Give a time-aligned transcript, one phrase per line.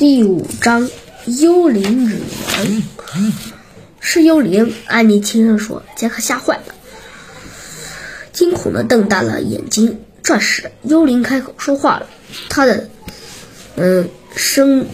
[0.00, 0.88] 第五章，
[1.26, 3.32] 幽灵女王
[4.00, 4.72] 是幽灵。
[4.86, 6.74] 安妮轻声说：“杰克吓坏了，
[8.32, 12.06] 惊恐的瞪大了眼睛。”这时，幽灵开口说话了，
[12.48, 12.88] 他的
[13.76, 14.86] 嗯声，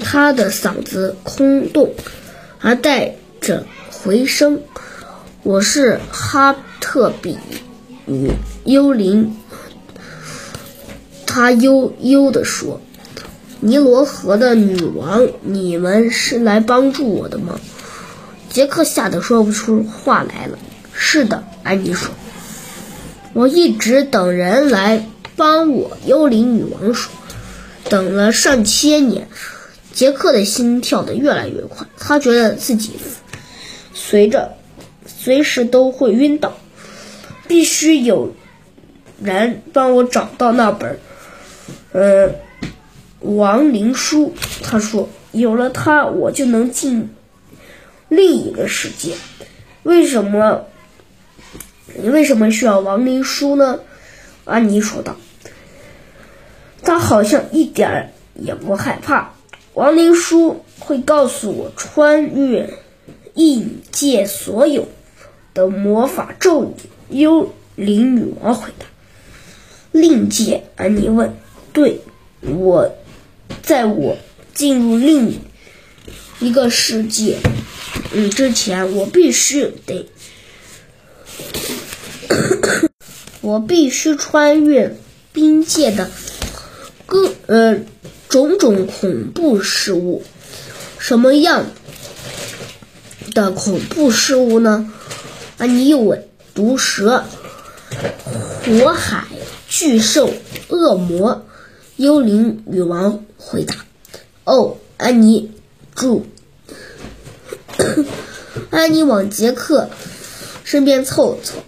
[0.00, 1.94] 他的嗓子空洞，
[2.60, 4.60] 而带着回声。
[5.44, 7.38] 我是哈特比
[8.06, 8.32] 与
[8.64, 9.36] 幽灵，
[11.28, 12.80] 他悠悠地说。
[13.64, 17.60] 尼罗河的女王，你们是来帮助我的吗？
[18.50, 20.58] 杰克吓得说不出话来了。
[20.92, 22.12] 是的，安妮说。
[23.32, 25.96] 我一直等人来帮我。
[26.06, 27.12] 幽灵女王说。
[27.88, 29.28] 等了上千年，
[29.92, 32.94] 杰克的心跳得越来越快，他觉得自己
[33.94, 34.54] 随着
[35.06, 36.52] 随时都会晕倒。
[37.46, 38.34] 必须有
[39.22, 40.98] 人帮我找到那本，
[41.92, 42.34] 嗯。
[43.22, 47.10] 亡灵书，他说：“有了它，我就能进
[48.08, 49.14] 另一个世界。
[49.84, 50.66] 为什么？
[51.94, 53.80] 你为什么需要亡灵书呢？”
[54.44, 55.16] 安妮说道。
[56.82, 59.34] 他好像一点也不害怕。
[59.74, 62.74] 亡灵书会告诉我穿越
[63.34, 64.88] 异界所有
[65.54, 66.74] 的魔法咒语。
[67.08, 68.86] 幽灵女王回答。
[69.92, 70.64] 另界？
[70.76, 71.34] 安妮问。
[71.72, 72.00] 对，
[72.40, 72.90] 我。
[73.62, 74.16] 在我
[74.52, 75.40] 进入另
[76.40, 77.38] 一个世界
[78.12, 80.08] 嗯之前，我必须得，
[83.40, 84.96] 我必须穿越
[85.32, 86.10] 冰界的
[87.06, 87.78] 各呃
[88.28, 90.24] 种种恐怖事物。
[90.98, 91.66] 什么样
[93.34, 94.92] 的恐怖事物呢？
[95.58, 96.28] 啊，你又问。
[96.54, 97.24] 毒蛇、
[98.66, 99.24] 火海、
[99.70, 100.30] 巨兽、
[100.68, 101.46] 恶魔。
[102.02, 103.76] 幽灵女王回答
[104.42, 105.52] ：“哦，安妮，
[105.94, 106.26] 住。
[108.70, 109.88] 安妮往杰克
[110.64, 111.62] 身边凑了凑。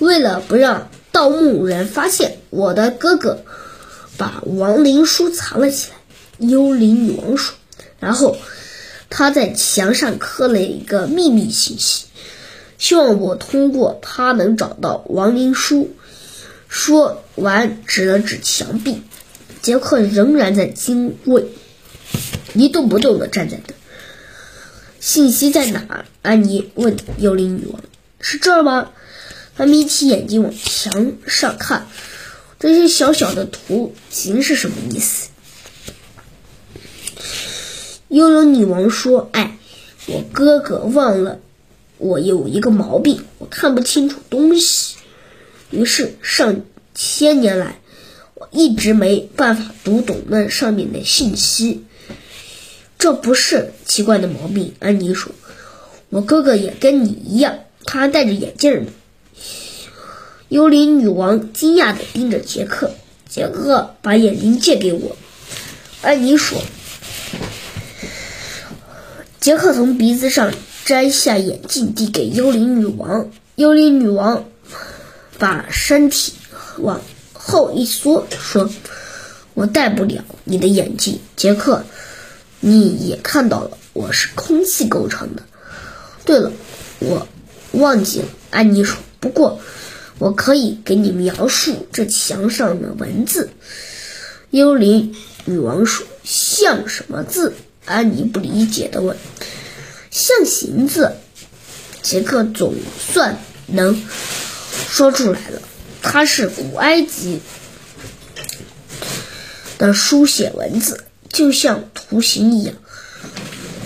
[0.00, 3.44] 为了不让盗墓人发现，我的哥哥
[4.16, 5.96] 把亡灵书藏了起来。”
[6.44, 7.54] 幽灵女王说。
[8.00, 8.36] 然后
[9.08, 12.06] 他在墙上刻了一个秘密信息，
[12.76, 15.92] 希望我通过它能找到亡灵书。
[16.66, 19.02] 说完，指了指墙壁。
[19.62, 21.46] 杰克仍然在惊畏，
[22.54, 23.74] 一动不动地站在那。
[25.00, 26.06] 信息在哪儿？
[26.22, 27.82] 安妮问幽灵女王。
[28.20, 28.90] 是这儿吗？
[29.56, 31.86] 他眯起眼睛往墙上看。
[32.58, 35.28] 这些小小的图形是什么意思？
[38.08, 39.58] 幽灵女王说：“哎，
[40.06, 41.38] 我哥哥忘了，
[41.98, 44.96] 我有一个毛病，我看不清楚东西。
[45.70, 46.62] 于是上
[46.94, 47.76] 千年来。”
[48.40, 51.84] 我一直没办法读懂那上面的信息，
[52.98, 54.72] 这不是奇怪的毛病。
[54.78, 55.30] 安妮说
[56.08, 58.92] ：“我哥哥也跟你一样，他还戴着眼镜呢。”
[60.48, 62.92] 幽灵女王惊讶地盯着杰克。
[63.28, 65.18] 杰克把眼睛借给我。
[66.00, 66.58] 安妮说。
[69.38, 70.54] 杰克从鼻子上
[70.86, 73.30] 摘下眼镜，递给幽灵女王。
[73.56, 74.46] 幽灵女王
[75.38, 76.32] 把身体
[76.78, 77.02] 往。
[77.42, 78.70] 后一缩，说
[79.54, 81.84] ：“我戴不了你的眼镜，杰克。
[82.60, 85.42] 你也看到了，我是空气构成的。
[86.26, 86.52] 对了，
[86.98, 87.26] 我
[87.72, 89.58] 忘记了。”安妮说：“不过，
[90.18, 93.48] 我可以给你描述这墙上的文字。”
[94.50, 97.54] 幽灵女王说：“像什么字？”
[97.86, 99.16] 安妮不理解地问。
[100.12, 101.12] “象形字。”
[102.02, 104.02] 杰克总算能
[104.90, 105.62] 说出来了。
[106.02, 107.40] 它是古埃及
[109.78, 112.74] 的书写文字，就像图形一样。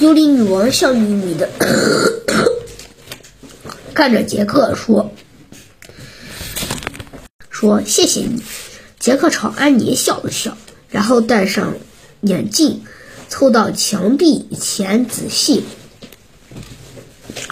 [0.01, 1.49] 幽灵女王笑眯眯的
[3.95, 5.13] 看着杰克说
[7.51, 8.43] ：“说谢谢你。”
[8.99, 10.57] 杰克朝安妮笑了笑，
[10.89, 11.77] 然后戴上
[12.23, 12.85] 眼镜，
[13.29, 15.65] 凑到墙壁前仔细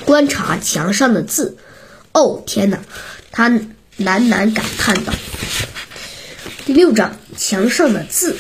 [0.07, 1.59] 观察墙上的字。
[2.13, 2.81] 哦，天哪！
[3.31, 3.61] 他。
[4.03, 5.13] 喃喃感叹道
[6.67, 8.37] ：“第六章，墙上的字。”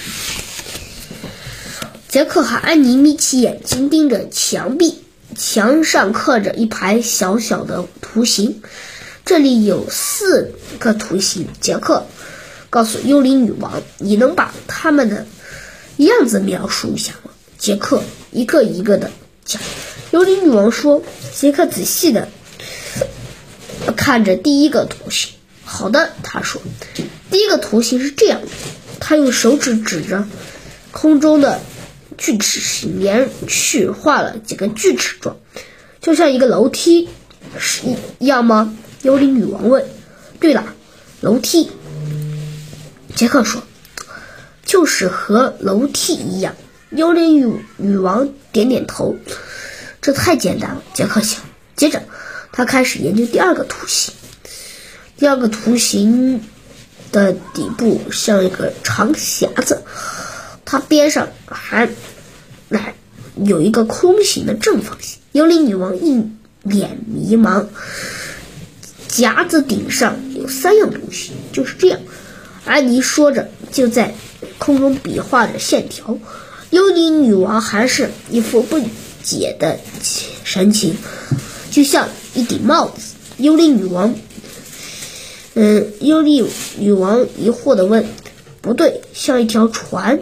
[2.09, 5.03] 杰克和安妮眯起眼睛盯着墙壁，
[5.38, 8.61] 墙上刻着一排小小的图形。
[9.25, 11.47] 这里有四个图形。
[11.61, 12.06] 杰克
[12.69, 15.26] 告诉幽灵女王：“你能把它们的
[15.97, 19.11] 样子描述一下吗？”杰克一个一个的
[19.44, 19.62] 讲。
[20.11, 21.03] 幽灵女王说
[21.35, 22.29] ：“杰克仔细的
[23.97, 25.32] 看着第一个图形。”
[25.73, 26.61] 好的，他说，
[27.31, 28.49] 第一个图形是这样的。
[29.01, 30.29] 他用手指指着
[30.91, 31.63] 空中的
[32.19, 35.39] 锯齿形，连续画了几个锯齿状，
[36.03, 37.09] 就像一个楼梯
[37.59, 37.85] 是
[38.19, 38.77] 一样吗？
[39.01, 39.87] 幽灵女王问。
[40.39, 40.75] 对了，
[41.23, 41.71] 楼梯。
[43.17, 43.63] 杰克说
[44.67, 46.55] ：“就是和楼梯一样。”
[46.93, 49.17] 幽灵女女王点点头。
[50.03, 51.41] 这太简单了，杰克想。
[51.77, 52.03] 接着，
[52.53, 54.13] 他开始研究第二个图形。
[55.23, 56.41] 第二个图形
[57.13, 59.81] 的底部像一个长匣子，
[60.65, 61.89] 它边上还
[62.69, 62.97] 来
[63.37, 65.21] 有一个空形的正方形。
[65.31, 66.27] 幽灵女王一
[66.65, 67.67] 脸迷茫。
[69.07, 72.01] 夹子顶上有三样东西，就是这样。
[72.65, 74.17] 安妮说着，就在
[74.59, 76.19] 空中比划着线条。
[76.71, 78.81] 幽灵女王还是一副不
[79.23, 79.79] 解的
[80.43, 80.97] 神情，
[81.71, 83.15] 就像一顶帽子。
[83.39, 84.15] 幽灵女王，
[85.55, 88.07] 嗯，幽灵女王疑惑地问
[88.63, 90.21] ：“不对，像一条船。”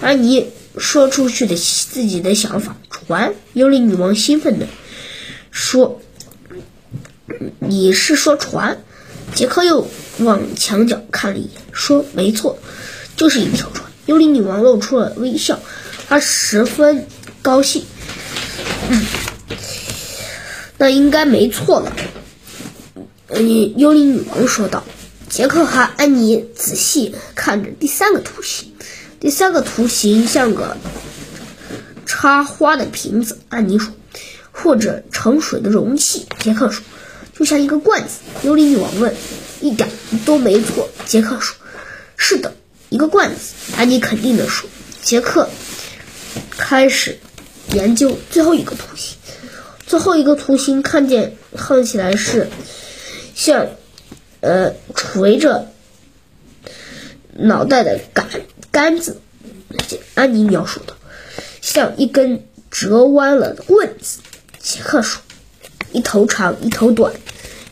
[0.00, 0.46] 安妮
[0.76, 4.66] 说出去的自己的想法：“船。”幽灵女王兴奋地
[5.50, 6.00] 说。
[7.58, 8.84] 你是说船？
[9.34, 9.88] 杰克又
[10.18, 12.56] 往墙角看了一眼，说：“没错，
[13.16, 15.58] 就是一条船。”幽灵女王露出了微笑，
[16.08, 17.06] 她十分
[17.42, 17.84] 高兴。
[18.88, 19.04] 嗯，
[20.78, 21.92] 那应该没错了。
[23.28, 24.84] 嗯，幽灵女王说道。
[25.28, 28.72] 杰克和安妮仔细看着第三个图形，
[29.18, 30.76] 第三个图形像个
[32.06, 33.38] 插花的瓶子。
[33.48, 33.92] 安妮说
[34.52, 36.84] ：“或者盛水的容器。”杰克说。
[37.36, 39.14] 就像一个罐子，幽灵女王问
[39.60, 39.90] ：“一点
[40.24, 41.56] 都没错。”杰克说
[42.16, 42.54] ：“是的，
[42.88, 44.70] 一个罐子。”安妮肯定地说。
[45.02, 45.50] 杰克
[46.50, 47.18] 开始
[47.74, 49.18] 研究最后一个图形。
[49.86, 52.48] 最后一个图形看见看起来是
[53.36, 53.68] 像
[54.40, 55.70] 呃垂着
[57.34, 58.26] 脑袋的杆
[58.72, 59.20] 杆子。
[60.14, 60.96] 安妮描述的
[61.60, 64.18] 像一根折弯了的棍子。
[64.58, 65.22] 杰克说。
[65.92, 67.14] 一头长，一头短。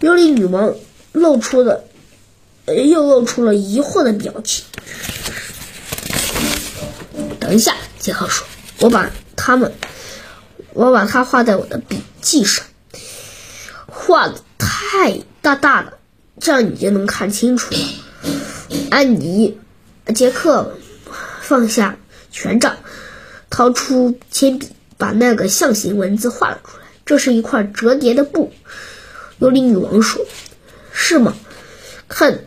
[0.01, 0.75] 幽灵女王
[1.13, 1.85] 露出了，
[2.67, 4.65] 又露出了疑惑的表情。
[7.41, 8.47] 等一下，杰克说
[8.81, 9.75] ：“我把它们，
[10.73, 12.65] 我把它画在我的笔记上，
[13.87, 15.99] 画的太大大的，
[16.41, 17.81] 这样你就能看清楚了。”
[18.91, 19.59] 安妮，
[20.15, 20.79] 杰克
[21.43, 21.99] 放下
[22.33, 22.79] 权杖，
[23.51, 26.85] 掏出铅笔，把那个象形文字画了出来。
[27.05, 28.55] 这是一块折叠的布，
[29.39, 30.25] 幽灵女王说
[30.95, 31.35] ：“是吗？
[32.09, 32.47] 看，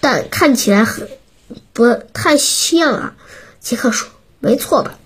[0.00, 1.08] 但看起来很
[1.72, 3.16] 不太像啊。”
[3.58, 4.08] 杰克说
[4.38, 5.00] ：“没错吧？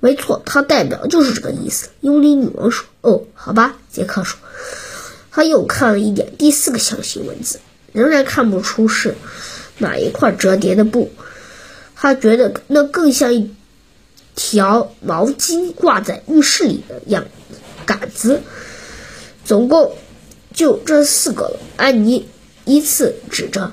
[0.00, 4.38] 没错，它代表就是这个意思。”幽灵女王说：“哦，好吧。”杰克说。
[5.30, 7.60] 他又看了一眼第四个象形文字，
[7.92, 9.14] 仍然看不出是
[9.78, 11.10] 哪一块折叠的布。
[11.94, 13.54] 他觉得那更像一。
[14.40, 17.26] 条毛巾挂在浴室里的样
[17.84, 18.40] 杆子，
[19.44, 19.96] 总共
[20.54, 21.58] 就这四个了。
[21.76, 22.28] 安妮
[22.64, 23.72] 依次指着，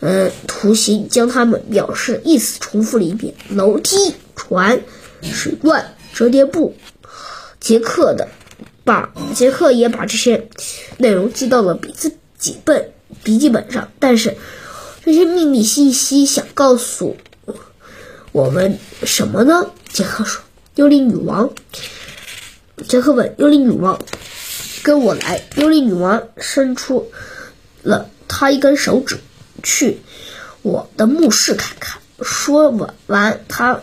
[0.00, 4.80] 嗯，图形将它们表示意思重复了一遍：楼梯、船、
[5.22, 6.74] 水罐、折叠布。
[7.60, 8.26] 杰克的
[8.86, 10.48] 把杰克也把这些
[10.96, 11.92] 内容记到了笔
[12.38, 12.92] 记本
[13.24, 14.36] 笔记本上，但是
[15.04, 17.16] 这些秘密信息想告诉。
[18.30, 19.70] 我们什么呢？
[19.92, 20.42] 杰克说
[20.76, 21.50] ：“幽灵女王。”
[22.86, 23.98] 杰克问：“幽灵女王，
[24.82, 27.10] 跟我来。”幽灵女王伸出
[27.82, 29.18] 了她一根手指，
[29.62, 30.00] 去
[30.62, 31.98] 我的墓室看看。
[32.20, 32.70] 说
[33.06, 33.80] 完，她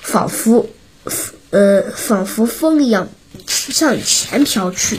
[0.00, 0.66] 仿佛
[1.50, 3.10] 呃仿佛风一样
[3.70, 4.98] 向前飘去。